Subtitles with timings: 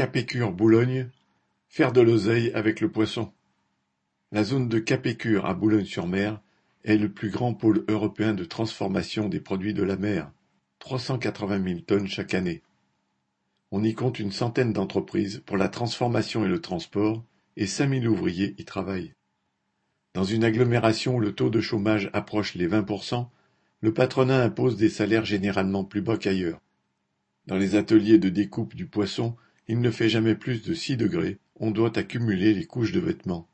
[0.00, 1.10] Capécure-Boulogne,
[1.68, 3.34] faire de l'oseille avec le poisson.
[4.32, 6.40] La zone de Capécure à Boulogne-sur-Mer
[6.84, 10.32] est le plus grand pôle européen de transformation des produits de la mer,
[10.78, 12.62] 380 000 tonnes chaque année.
[13.72, 17.22] On y compte une centaine d'entreprises pour la transformation et le transport,
[17.58, 19.12] et 5000 ouvriers y travaillent.
[20.14, 23.28] Dans une agglomération où le taux de chômage approche les 20%,
[23.82, 26.62] le patronat impose des salaires généralement plus bas qu'ailleurs.
[27.46, 29.36] Dans les ateliers de découpe du poisson,
[29.70, 33.46] il ne fait jamais plus de six degrés, on doit accumuler les couches de vêtements.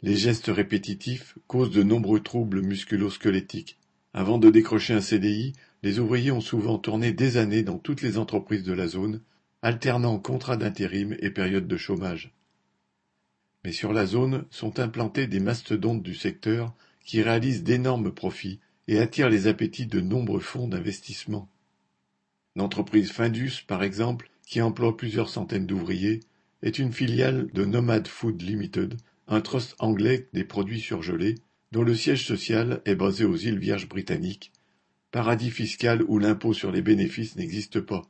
[0.00, 3.78] Les gestes répétitifs causent de nombreux troubles musculo-squelettiques.
[4.14, 5.52] Avant de décrocher un CDI,
[5.84, 9.20] les ouvriers ont souvent tourné des années dans toutes les entreprises de la zone,
[9.62, 12.34] alternant contrats d'intérim et périodes de chômage.
[13.64, 18.58] Mais sur la zone sont implantés des mastodontes du secteur qui réalisent d'énormes profits
[18.88, 21.48] et attirent les appétits de nombreux fonds d'investissement.
[22.56, 26.20] L'entreprise Findus, par exemple, qui emploie plusieurs centaines d'ouvriers,
[26.62, 28.96] est une filiale de Nomad Food Limited,
[29.28, 31.36] un trust anglais des produits surgelés,
[31.72, 34.52] dont le siège social est basé aux îles Vierges britanniques,
[35.10, 38.02] paradis fiscal où l'impôt sur les bénéfices n'existe pas.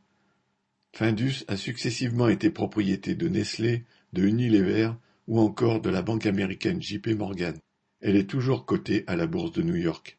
[0.93, 4.93] Findus a successivement été propriété de Nestlé, de Unilever
[5.27, 7.57] ou encore de la banque américaine JP Morgan.
[8.01, 10.19] Elle est toujours cotée à la bourse de New York.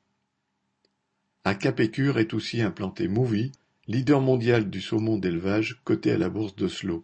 [1.44, 3.52] À Capécure est aussi implanté Movie,
[3.89, 7.03] Leader mondial du saumon d'élevage coté à la bourse d'Oslo.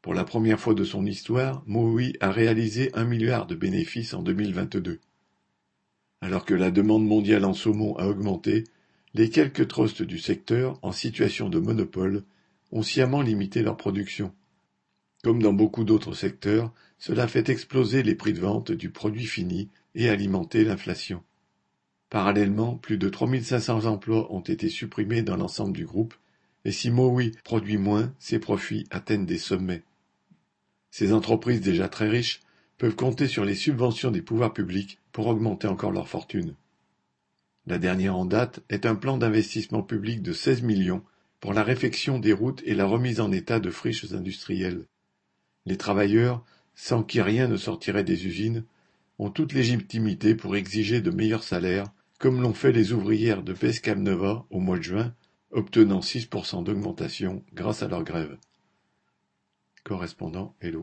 [0.00, 4.20] Pour la première fois de son histoire, Mowi a réalisé un milliard de bénéfices en
[4.20, 4.98] 2022.
[6.20, 8.64] Alors que la demande mondiale en saumon a augmenté,
[9.14, 12.24] les quelques trusts du secteur, en situation de monopole,
[12.72, 14.34] ont sciemment limité leur production.
[15.22, 19.68] Comme dans beaucoup d'autres secteurs, cela fait exploser les prix de vente du produit fini
[19.94, 21.22] et alimenter l'inflation.
[22.12, 26.12] Parallèlement, plus de 3500 emplois ont été supprimés dans l'ensemble du groupe,
[26.66, 29.82] et si Mowi produit moins, ses profits atteignent des sommets.
[30.90, 32.40] Ces entreprises déjà très riches
[32.76, 36.54] peuvent compter sur les subventions des pouvoirs publics pour augmenter encore leur fortune.
[37.66, 41.02] La dernière en date est un plan d'investissement public de 16 millions
[41.40, 44.84] pour la réfection des routes et la remise en état de friches industrielles.
[45.64, 48.64] Les travailleurs, sans qui rien ne sortirait des usines,
[49.18, 51.90] ont toute légitimité pour exiger de meilleurs salaires
[52.22, 55.12] comme l'ont fait les ouvrières de Pescamnova au mois de juin,
[55.50, 58.38] obtenant 6% d'augmentation grâce à leur grève.
[59.82, 60.80] Correspondant Hello.